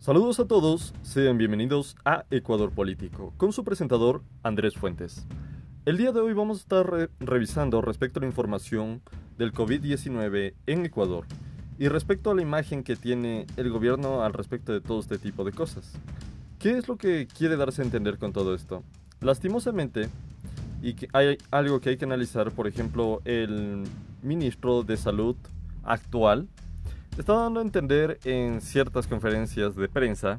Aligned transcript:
Saludos 0.00 0.40
a 0.40 0.46
todos, 0.46 0.94
sean 1.02 1.36
bienvenidos 1.36 1.94
a 2.06 2.24
Ecuador 2.30 2.70
Político, 2.70 3.34
con 3.36 3.52
su 3.52 3.64
presentador 3.64 4.22
Andrés 4.42 4.72
Fuentes. 4.72 5.26
El 5.84 5.98
día 5.98 6.10
de 6.10 6.20
hoy 6.20 6.32
vamos 6.32 6.56
a 6.56 6.60
estar 6.62 7.10
revisando 7.20 7.82
respecto 7.82 8.18
a 8.18 8.22
la 8.22 8.26
información 8.26 9.02
del 9.36 9.52
COVID-19 9.52 10.54
en 10.66 10.86
Ecuador 10.86 11.26
y 11.78 11.88
respecto 11.88 12.30
a 12.30 12.34
la 12.34 12.40
imagen 12.40 12.82
que 12.82 12.96
tiene 12.96 13.44
el 13.58 13.68
gobierno 13.68 14.22
al 14.22 14.32
respecto 14.32 14.72
de 14.72 14.80
todo 14.80 15.00
este 15.00 15.18
tipo 15.18 15.44
de 15.44 15.52
cosas. 15.52 15.92
¿Qué 16.58 16.78
es 16.78 16.88
lo 16.88 16.96
que 16.96 17.26
quiere 17.26 17.58
darse 17.58 17.82
a 17.82 17.84
entender 17.84 18.16
con 18.16 18.32
todo 18.32 18.54
esto? 18.54 18.82
Lastimosamente, 19.20 20.08
y 20.82 20.96
hay 21.12 21.36
algo 21.50 21.78
que 21.82 21.90
hay 21.90 21.98
que 21.98 22.06
analizar, 22.06 22.52
por 22.52 22.66
ejemplo, 22.66 23.20
el 23.26 23.82
ministro 24.22 24.82
de 24.82 24.96
Salud 24.96 25.36
actual, 25.82 26.48
está 27.18 27.34
dando 27.34 27.60
a 27.60 27.62
entender 27.62 28.18
en 28.24 28.60
ciertas 28.60 29.06
conferencias 29.06 29.76
de 29.76 29.88
prensa 29.88 30.38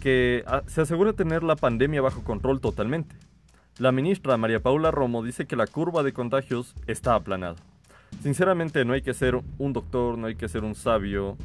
que 0.00 0.44
ah, 0.46 0.62
se 0.66 0.80
asegura 0.80 1.12
tener 1.12 1.42
la 1.42 1.56
pandemia 1.56 2.02
bajo 2.02 2.24
control 2.24 2.60
totalmente. 2.60 3.16
La 3.78 3.92
ministra 3.92 4.36
María 4.36 4.60
Paula 4.60 4.90
Romo 4.90 5.22
dice 5.22 5.46
que 5.46 5.56
la 5.56 5.66
curva 5.66 6.02
de 6.02 6.12
contagios 6.12 6.74
está 6.86 7.14
aplanada. 7.14 7.56
Sinceramente 8.22 8.84
no 8.84 8.92
hay 8.92 9.02
que 9.02 9.14
ser 9.14 9.40
un 9.58 9.72
doctor, 9.72 10.18
no 10.18 10.26
hay 10.26 10.34
que 10.34 10.48
ser 10.48 10.64
un 10.64 10.74
sabio, 10.74 11.36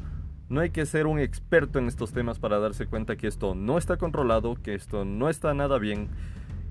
no 0.50 0.62
hay 0.62 0.70
que 0.70 0.86
ser 0.86 1.08
un 1.08 1.20
experto 1.20 1.80
en 1.80 1.88
estos 1.88 2.12
temas 2.12 2.40
para 2.40 2.60
darse 2.60 2.88
cuenta 2.88 3.16
que 3.16 3.28
esto 3.28 3.56
no 3.56 3.78
está 3.78 3.98
controlado, 3.98 4.56
que 4.56 4.74
esto 4.74 5.06
no 5.06 5.30
está 5.30 5.54
nada 5.54 5.78
bien 5.78 6.10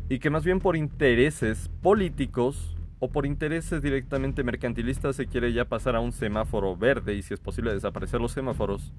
y 0.08 0.18
que 0.18 0.30
más 0.30 0.44
bien 0.44 0.60
por 0.60 0.76
intereses 0.76 1.70
políticos 1.82 2.76
o 3.04 3.08
por 3.08 3.26
intereses 3.26 3.82
directamente 3.82 4.42
mercantilistas 4.42 5.16
se 5.16 5.26
quiere 5.26 5.52
ya 5.52 5.66
pasar 5.66 5.94
a 5.94 6.00
un 6.00 6.10
semáforo 6.10 6.74
verde 6.74 7.14
y 7.14 7.20
si 7.20 7.34
es 7.34 7.40
posible 7.40 7.74
desaparecer 7.74 8.18
los 8.18 8.32
semáforos 8.32 8.94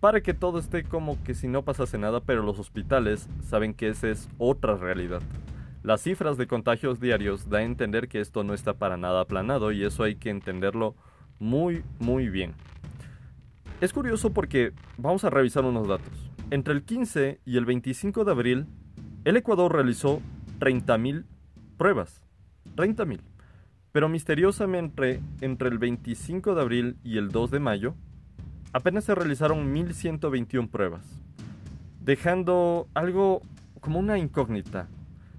para 0.00 0.20
que 0.20 0.34
todo 0.34 0.58
esté 0.58 0.82
como 0.82 1.22
que 1.22 1.32
si 1.32 1.46
no 1.46 1.62
pasase 1.62 1.96
nada, 1.96 2.18
pero 2.18 2.42
los 2.42 2.58
hospitales 2.58 3.28
saben 3.44 3.72
que 3.72 3.88
esa 3.88 4.08
es 4.08 4.28
otra 4.38 4.74
realidad. 4.76 5.22
Las 5.84 6.02
cifras 6.02 6.36
de 6.36 6.48
contagios 6.48 6.98
diarios 6.98 7.48
da 7.48 7.58
a 7.58 7.62
entender 7.62 8.08
que 8.08 8.20
esto 8.20 8.42
no 8.42 8.52
está 8.52 8.74
para 8.74 8.96
nada 8.96 9.20
aplanado 9.20 9.70
y 9.70 9.84
eso 9.84 10.02
hay 10.02 10.16
que 10.16 10.30
entenderlo 10.30 10.96
muy 11.38 11.84
muy 12.00 12.28
bien. 12.28 12.52
Es 13.80 13.92
curioso 13.92 14.32
porque 14.32 14.72
vamos 14.98 15.22
a 15.22 15.30
revisar 15.30 15.64
unos 15.64 15.86
datos. 15.86 16.32
Entre 16.50 16.74
el 16.74 16.82
15 16.82 17.38
y 17.44 17.56
el 17.58 17.64
25 17.64 18.24
de 18.24 18.32
abril, 18.32 18.66
el 19.24 19.36
Ecuador 19.36 19.72
realizó 19.72 20.20
30.000 20.58 21.24
pruebas. 21.76 22.24
30.000. 22.74 23.20
Pero 23.96 24.10
misteriosamente, 24.10 25.22
entre 25.40 25.70
el 25.70 25.78
25 25.78 26.54
de 26.54 26.60
abril 26.60 26.96
y 27.02 27.16
el 27.16 27.30
2 27.30 27.50
de 27.50 27.60
mayo, 27.60 27.94
apenas 28.74 29.04
se 29.04 29.14
realizaron 29.14 29.72
1121 29.72 30.68
pruebas, 30.68 31.18
dejando 32.02 32.88
algo 32.92 33.40
como 33.80 33.98
una 33.98 34.18
incógnita. 34.18 34.86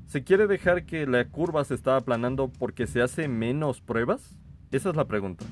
¿Se 0.07 0.23
quiere 0.23 0.47
dejar 0.47 0.85
que 0.85 1.05
la 1.05 1.25
curva 1.25 1.63
se 1.65 1.75
está 1.75 1.97
aplanando 1.97 2.49
porque 2.49 2.87
se 2.87 3.03
hace 3.03 3.27
menos 3.27 3.79
pruebas? 3.79 4.35
Esa 4.71 4.89
es 4.89 4.95
la 4.95 5.05
pregunta. 5.05 5.45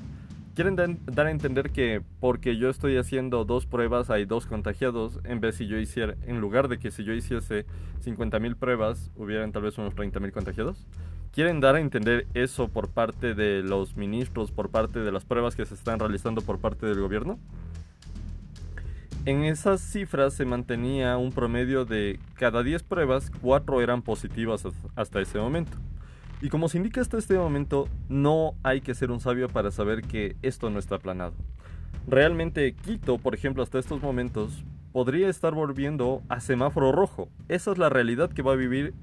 ¿Quieren 0.56 0.74
dar 0.74 1.26
a 1.28 1.30
entender 1.30 1.70
que 1.70 2.02
porque 2.18 2.56
yo 2.56 2.70
estoy 2.70 2.96
haciendo 2.96 3.44
dos 3.44 3.66
pruebas 3.66 4.10
hay 4.10 4.24
dos 4.24 4.46
contagiados 4.46 5.20
en 5.22 5.40
vez 5.40 5.54
si 5.54 5.68
yo 5.68 5.78
hiciera, 5.78 6.16
en 6.26 6.40
lugar 6.40 6.66
de 6.66 6.80
que 6.80 6.90
si 6.90 7.04
yo 7.04 7.12
hiciese 7.12 7.66
50.000 8.04 8.56
pruebas 8.56 9.12
hubieran 9.14 9.52
tal 9.52 9.62
vez 9.62 9.78
unos 9.78 9.94
30.000 9.94 10.32
contagiados? 10.32 10.88
Quieren 11.36 11.60
dar 11.60 11.74
a 11.74 11.80
entender 11.80 12.26
eso 12.32 12.68
por 12.68 12.88
parte 12.88 13.34
de 13.34 13.62
los 13.62 13.94
ministros, 13.94 14.50
por 14.50 14.70
parte 14.70 15.00
de 15.00 15.12
las 15.12 15.26
pruebas 15.26 15.54
que 15.54 15.66
se 15.66 15.74
están 15.74 15.98
realizando 15.98 16.40
por 16.40 16.58
parte 16.60 16.86
del 16.86 16.98
gobierno? 16.98 17.38
En 19.26 19.44
esas 19.44 19.82
cifras 19.82 20.32
se 20.32 20.46
mantenía 20.46 21.18
un 21.18 21.32
promedio 21.32 21.84
de 21.84 22.18
cada 22.36 22.62
10 22.62 22.82
pruebas, 22.84 23.30
4 23.42 23.82
eran 23.82 24.00
positivas 24.00 24.66
hasta 24.94 25.20
ese 25.20 25.38
momento. 25.38 25.76
Y 26.40 26.48
como 26.48 26.70
se 26.70 26.78
indica 26.78 27.02
hasta 27.02 27.18
este 27.18 27.36
momento, 27.36 27.86
no 28.08 28.54
hay 28.62 28.80
que 28.80 28.94
ser 28.94 29.10
un 29.10 29.20
sabio 29.20 29.50
para 29.50 29.70
saber 29.70 30.00
que 30.00 30.36
esto 30.40 30.70
no 30.70 30.78
está 30.78 30.98
planado. 30.98 31.34
Realmente 32.08 32.74
Quito, 32.74 33.18
por 33.18 33.34
ejemplo, 33.34 33.62
hasta 33.62 33.78
estos 33.78 34.00
momentos, 34.00 34.64
podría 34.90 35.28
estar 35.28 35.52
volviendo 35.52 36.22
a 36.30 36.40
semáforo 36.40 36.92
rojo. 36.92 37.28
Esa 37.48 37.72
es 37.72 37.76
la 37.76 37.90
realidad 37.90 38.30
que 38.30 38.40
va 38.40 38.52
a 38.52 38.56
vivir 38.56 38.94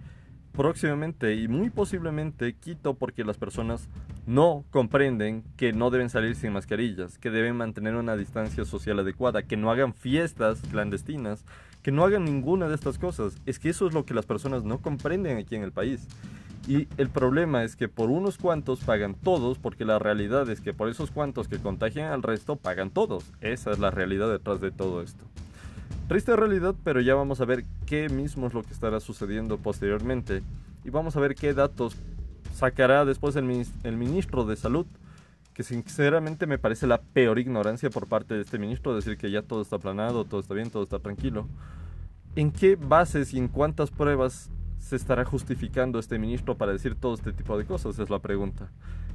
próximamente 0.53 1.36
y 1.36 1.47
muy 1.47 1.69
posiblemente 1.69 2.53
Quito 2.53 2.94
porque 2.94 3.24
las 3.24 3.38
personas 3.38 3.90
no 4.25 4.64
comprenden 4.72 5.44
que 5.58 5.74
no 5.74 5.90
deben 5.90 6.09
salir 6.09 6.36
sin 6.36 6.53
mascarillas, 6.53 7.18
que 7.18 7.30
deben 7.30 7.58
mantener 7.58 7.96
una 7.96 8.16
distancia 8.16 8.64
social 8.64 9.00
adecuada, 9.00 9.44
que 9.44 9.58
no 9.58 9.72
hagan 9.72 9.94
fiestas 9.94 10.62
clandestinas, 10.72 11.44
que 11.81 11.91
no 11.91 12.06
hagan 12.06 12.24
ninguna 12.24 12.69
de 12.69 12.75
estas 12.75 12.97
cosas. 12.97 13.41
Es 13.46 13.59
que 13.59 13.69
eso 13.69 13.88
es 13.88 13.94
lo 13.94 14.06
que 14.06 14.14
las 14.14 14.25
personas 14.25 14.64
no 14.64 14.80
comprenden 14.80 15.38
aquí 15.38 15.56
en 15.56 15.64
el 15.64 15.72
país. 15.72 16.08
Y 16.66 16.88
el 16.97 17.09
problema 17.09 17.66
es 17.66 17.75
que 17.75 17.90
por 17.90 18.09
unos 18.09 18.38
cuantos 18.38 18.80
pagan 18.80 19.16
todos, 19.16 19.59
porque 19.59 19.84
la 19.84 20.00
realidad 20.00 20.50
es 20.50 20.62
que 20.62 20.74
por 20.74 20.88
esos 20.88 21.12
cuantos 21.12 21.50
que 21.50 21.59
contagian 21.59 22.14
al 22.14 22.24
resto 22.24 22.56
pagan 22.56 22.90
todos. 22.90 23.25
Esa 23.41 23.72
es 23.72 23.80
la 23.80 23.91
realidad 23.91 24.30
detrás 24.31 24.62
de 24.62 24.72
todo 24.72 25.02
esto. 25.02 25.25
Triste 26.07 26.35
realidad, 26.35 26.75
pero 26.83 27.01
ya 27.01 27.16
vamos 27.16 27.41
a 27.41 27.45
ver 27.45 27.66
qué 27.85 28.09
mismo 28.09 28.47
es 28.47 28.53
lo 28.53 28.63
que 28.63 28.73
estará 28.73 28.99
sucediendo 28.99 29.57
posteriormente 29.57 30.44
y 30.83 30.89
vamos 30.89 31.16
a 31.16 31.19
ver 31.19 31.33
qué 31.33 31.53
datos 31.53 31.95
sacará 32.53 33.05
después 33.05 33.35
el, 33.35 33.44
ministro 33.45 34.45
de 34.45 34.55
Salud, 34.55 34.85
que 35.53 35.63
sinceramente 35.63 36.45
me 36.45 36.57
parece 36.57 36.88
la 36.88 37.01
peor 37.01 37.39
ignorancia 37.39 37.89
por 37.89 38.07
parte 38.07 38.35
de 38.35 38.41
este 38.41 38.59
ministro, 38.59 38.95
decir 38.95 39.17
que 39.17 39.31
ya 39.31 39.41
todo 39.41 39.61
está 39.61 39.79
planado, 39.79 40.25
todo 40.25 40.41
está 40.41 40.53
bien, 40.53 40.69
todo 40.69 40.83
está 40.83 40.99
tranquilo. 40.99 41.47
¿En 42.35 42.51
qué 42.51 42.75
bases 42.75 43.33
y 43.33 43.38
en 43.38 43.47
cuántas 43.47 43.91
pruebas 43.91 44.49
se 44.79 44.95
estará 44.95 45.23
justificando 45.23 45.99
este 45.99 46.19
ministro 46.19 46.57
para 46.57 46.73
decir 46.73 46.95
todo 46.95 47.13
este 47.13 47.31
tipo 47.31 47.57
de 47.57 47.66
cosas? 47.66 47.97
Es 47.99 48.09
la 48.09 48.19
pregunta. 48.19 48.69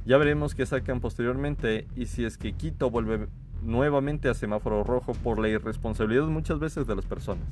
Ya 0.05 0.17
veremos 0.17 0.55
qué 0.55 0.65
sacan 0.65 1.01
posteriormente 1.01 1.87
y 1.95 2.07
si 2.07 2.23
es 2.25 2.37
que 2.37 2.53
Quito 2.53 2.89
vuelve 2.89 3.27
nuevamente 3.61 4.29
a 4.29 4.33
semáforo 4.33 4.83
rojo 4.83 5.13
por 5.13 5.39
la 5.39 5.49
irresponsabilidad 5.49 6.27
muchas 6.27 6.59
veces 6.59 6.87
de 6.87 6.95
las 6.95 7.05
personas. 7.05 7.47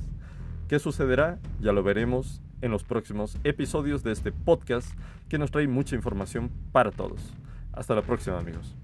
¿Qué 0.68 0.78
sucederá? 0.78 1.38
Ya 1.60 1.72
lo 1.72 1.82
veremos 1.82 2.42
en 2.60 2.70
los 2.70 2.84
próximos 2.84 3.38
episodios 3.44 4.02
de 4.02 4.12
este 4.12 4.32
podcast 4.32 4.92
que 5.28 5.38
nos 5.38 5.50
trae 5.50 5.66
mucha 5.66 5.96
información 5.96 6.50
para 6.72 6.90
todos. 6.90 7.32
Hasta 7.72 7.94
la 7.94 8.02
próxima 8.02 8.38
amigos. 8.38 8.76